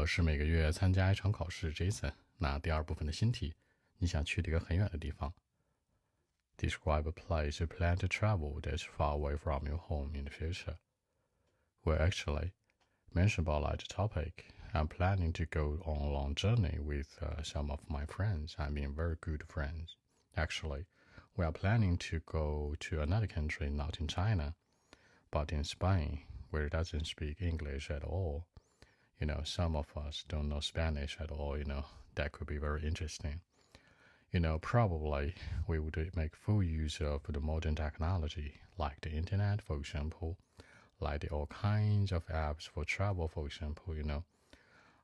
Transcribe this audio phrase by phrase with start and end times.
[0.00, 2.13] 我是每个月参加一场考试，Jason。
[2.37, 3.55] 那第二部分的新题，
[3.97, 5.33] 你想去的一个很远的地方。
[6.55, 10.77] Describe a place you plan to travel that's far away from your home in the future.
[11.83, 12.51] Well, actually,
[13.11, 14.53] mention about that topic.
[14.71, 18.55] I'm planning to go on a long journey with uh, some of my friends.
[18.59, 19.95] I mean, very good friends.
[20.37, 20.85] Actually,
[21.35, 24.53] we are planning to go to another country, not in China,
[25.31, 26.19] but in Spain,
[26.51, 28.45] where it doesn't speak English at all
[29.21, 31.85] you know, some of us don't know Spanish at all, you know,
[32.15, 33.39] that could be very interesting.
[34.31, 35.35] You know, probably
[35.67, 40.37] we would make full use of the modern technology, like the internet, for example,
[40.99, 44.23] like the all kinds of apps for travel, for example, you know.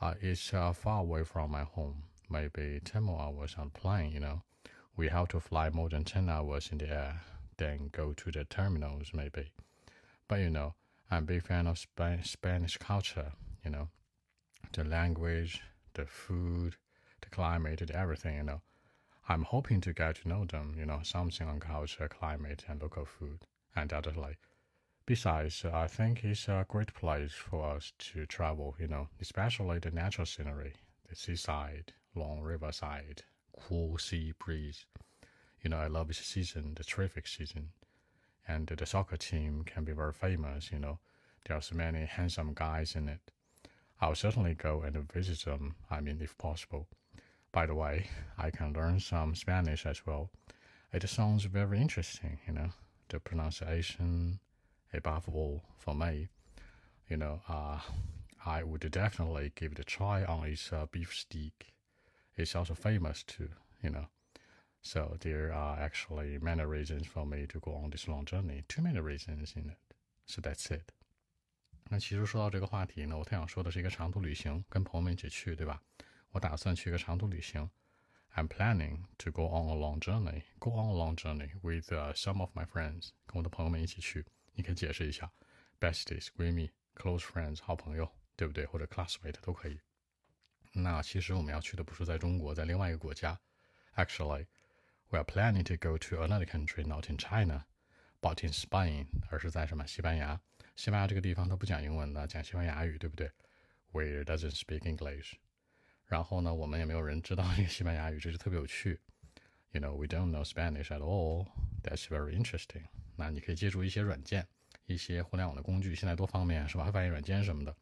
[0.00, 4.20] Uh, it's uh, far away from my home, maybe 10 more hours on plane, you
[4.20, 4.42] know.
[4.96, 7.20] We have to fly more than 10 hours in the air,
[7.58, 9.50] then go to the terminals, maybe.
[10.26, 10.74] But, you know,
[11.12, 13.32] I'm a big fan of Sp- Spanish culture,
[13.64, 13.88] you know
[14.72, 15.62] the language,
[15.94, 16.76] the food,
[17.20, 18.62] the climate, everything, you know.
[19.28, 23.04] I'm hoping to get to know them, you know, something on culture, climate, and local
[23.04, 24.38] food, and other like.
[25.06, 29.78] Besides, uh, I think it's a great place for us to travel, you know, especially
[29.78, 30.74] the natural scenery,
[31.08, 33.22] the seaside, long riverside,
[33.58, 34.86] cool sea breeze.
[35.62, 37.70] You know, I love this season, the terrific season.
[38.46, 40.98] And the soccer team can be very famous, you know.
[41.46, 43.32] There's many handsome guys in it.
[44.00, 46.88] I'll certainly go and visit them, I mean, if possible.
[47.52, 48.06] By the way,
[48.38, 50.30] I can learn some Spanish as well.
[50.92, 52.70] It sounds very interesting, you know,
[53.08, 54.40] the pronunciation,
[54.92, 56.28] above all, for me.
[57.08, 57.80] You know, uh,
[58.46, 61.74] I would definitely give it a try on its uh, beef steak.
[62.36, 63.50] It's also famous too,
[63.82, 64.06] you know.
[64.82, 68.64] So there are actually many reasons for me to go on this long journey.
[68.66, 69.94] Too many reasons in it.
[70.24, 70.92] So that's it.
[71.92, 75.82] 那其实说到这个话题呢，我特想说的是一个长途旅行，跟朋友们一起去，对吧？
[76.30, 77.68] 我打算去一个长途旅行。
[78.36, 82.56] I'm planning to go on a long journey, go on a long journey with some of
[82.56, 84.24] my friends，跟我的朋友们一起去。
[84.52, 85.28] 你可以解释一下
[85.80, 88.64] ，besties 闺蜜，close friends 好朋友，对不对？
[88.66, 89.80] 或者 classmate 都可以。
[90.72, 93.36] 那其实我们要去的不是在中国，在另外一个国家。
[93.96, 94.46] Actually,
[95.08, 97.64] we are planning to go to another country, not in China,
[98.20, 100.40] but in Spain，而是在什么西班牙？
[100.79, 103.31] 西班牙这个地方它不讲英文的，讲西班牙语，对不对？
[103.93, 105.33] Where doesn't speak English。
[106.05, 108.99] 然后呢，我们也没有人知道这个西班牙语，这就特别有趣。
[109.71, 111.47] You know, we don't know Spanish at all.
[111.83, 112.83] That's very interesting.
[113.15, 114.47] 那你可以借助一些软件，
[114.85, 116.91] 一些互联网的工具，现在多方便，是吧？
[116.91, 117.75] 翻译软件什么的。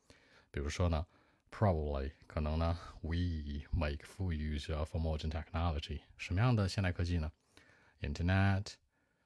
[0.52, 1.06] 比如说呢，
[1.52, 6.02] probably 可能呢，we make full use of modern technology。
[6.18, 7.32] 什么样的现代科技呢？
[8.02, 8.74] Internet,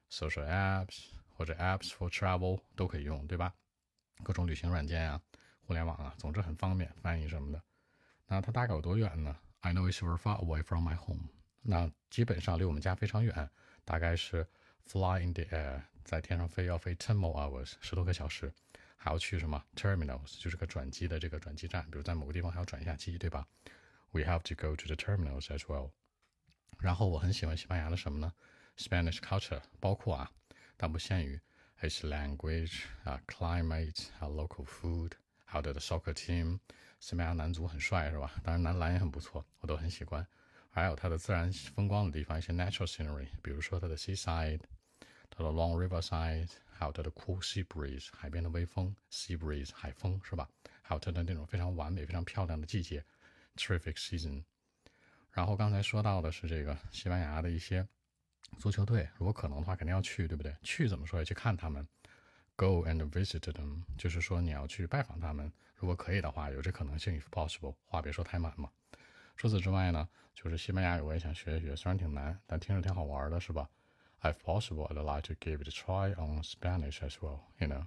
[0.09, 1.07] social apps
[1.42, 3.52] 或者 apps for travel 都可以用，对吧？
[4.22, 5.20] 各种旅行软件啊，
[5.66, 7.60] 互联网啊，总之很方便，翻译什么的。
[8.28, 11.30] 那它大概有多远呢？I know it's very far away from my home。
[11.62, 13.50] 那基本上离我们家非常远，
[13.84, 14.46] 大概是
[14.86, 18.52] fly in the air，在天上飞要飞 ten more hours，十多个小时，
[18.94, 23.44] 还要去什么 terminals，就是个转机的这个转机站，比如在某个地方还要转一下机，对吧
[24.12, 25.90] ？We have to go to the terminals as well。
[26.78, 28.32] 然后我很喜欢西班牙的什么呢
[28.76, 30.30] ？Spanish culture，包括啊，
[30.82, 31.40] 但不限于。
[31.80, 35.12] its language 啊，climate 啊，local food，
[35.44, 36.58] 还有它的 soccer team，
[36.98, 38.32] 西班牙男足很帅是吧？
[38.42, 40.26] 当然男篮也很不错，我都很喜欢。
[40.70, 44.60] 还有它的自然风光的地方，一些 natural scenery，比如说它的 seaside，
[45.30, 50.48] 它的 long riverside，还有它的 cool sea breeze，海边的微风，sea breeze 海风是吧？
[50.82, 53.04] 还有它的那种非常完美、非常漂亮的季节
[53.56, 54.42] ，terrific season。
[55.30, 57.86] 然后刚才说到的是这个西班牙的一些。
[58.58, 60.54] 足球队如果可能的话，肯定要去，对不对？
[60.62, 61.18] 去怎么说？
[61.18, 61.86] 要去看他们
[62.56, 65.52] ，go and visit them，就是说你要去拜访他们。
[65.76, 68.70] 如果可以的话，有这可能性，if possible，话别说太满嘛。
[69.36, 73.68] 除此之外呢，就是西班牙语我也想学一学，虽然挺难，但听着挺好玩的，是吧
[74.20, 77.40] ？If possible, I'd like to give it a try on Spanish as well.
[77.58, 77.86] You know,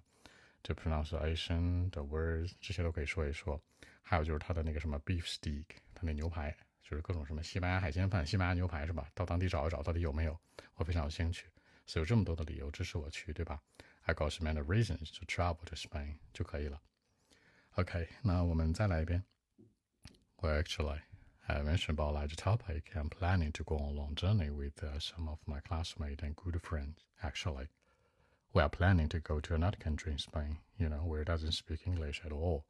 [0.64, 3.62] the pronunciation, the words，这些都可以说一说。
[4.02, 6.56] 还有就是它的那个什么 beef steak，它那牛排。
[6.85, 9.11] 就是各种什么西班牙海鲜饭、西班牙牛排是吧？
[9.14, 10.38] 到当地找一找，到底有没有？
[10.75, 11.47] 我非常有兴趣，
[11.87, 13.61] 所以有这么多的理由支持我去，对吧？
[14.02, 16.81] I got many reasons to travel to Spain 就可以了。
[17.76, 19.25] OK，那我们再来一遍。
[20.38, 21.00] Well, actually,
[21.47, 22.85] I mentioned about that topic.
[22.94, 26.35] I'm planning to go on a long journey with uh, some of my classmates and
[26.35, 26.97] good friends.
[27.23, 27.69] Actually,
[28.52, 31.52] we are planning to go to another country in Spain, you know, where it doesn't
[31.52, 32.64] speak English at all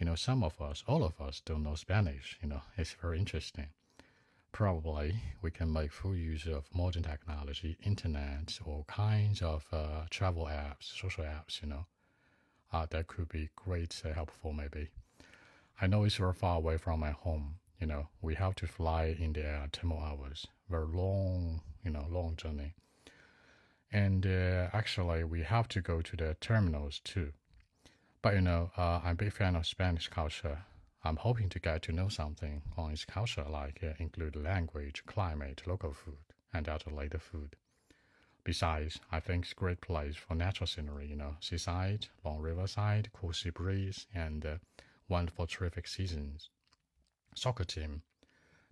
[0.00, 3.18] you know, some of us, all of us don't know Spanish, you know, it's very
[3.18, 3.66] interesting.
[4.50, 10.46] Probably we can make full use of modern technology, internet, all kinds of uh, travel
[10.46, 11.84] apps, social apps, you know.
[12.72, 14.88] Uh, that could be great, uh, helpful maybe.
[15.82, 17.56] I know it's very far away from my home.
[17.78, 20.46] You know, we have to fly in the air 10 more hours.
[20.70, 22.74] Very long, you know, long journey.
[23.92, 27.32] And uh, actually, we have to go to the terminals too.
[28.22, 30.64] But you know, uh, I'm a big fan of Spanish culture.
[31.04, 35.62] I'm hoping to get to know something on its culture, like uh, include language, climate,
[35.66, 36.18] local food,
[36.52, 37.56] and elderly food.
[38.44, 43.10] Besides, I think it's a great place for natural scenery, you know, seaside, long riverside,
[43.12, 44.58] cool sea breeze, and uh,
[45.08, 46.50] wonderful terrific seasons.
[47.34, 48.02] Soccer team,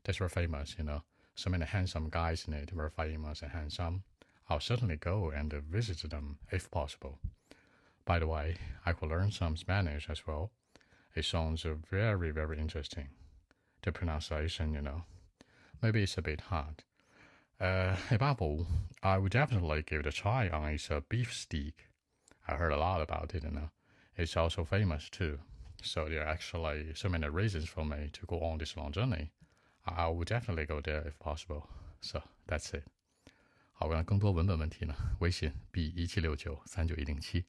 [0.04, 1.02] that's very famous, you know.
[1.36, 4.04] So many handsome guys in it, very famous and handsome.
[4.48, 7.18] I'll certainly go and visit them if possible.
[8.07, 10.51] By the way, I could learn some Spanish as well.
[11.15, 13.09] It sounds very, very interesting.
[13.81, 15.03] The pronunciation, you know.
[15.81, 16.83] Maybe it's a bit hard.
[17.59, 18.67] Uh, a bubble,
[19.01, 21.87] I would definitely give it a try on its uh, beef steak.
[22.47, 23.69] I heard a lot about it, you know.
[24.17, 25.39] It's also famous too.
[25.81, 29.31] So there are actually so many reasons for me to go on this long journey.
[29.85, 31.67] I would definitely go there if possible.
[32.01, 32.83] So that's it.
[33.73, 34.95] 好，那更多文本问题呢？
[35.19, 37.45] 微信 b 一七六九三九一零七。